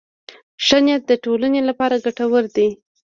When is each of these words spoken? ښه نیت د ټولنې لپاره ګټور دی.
ښه 0.65 0.77
نیت 0.85 1.03
د 1.07 1.11
ټولنې 1.23 1.61
لپاره 1.69 2.01
ګټور 2.05 2.43
دی. 2.55 2.67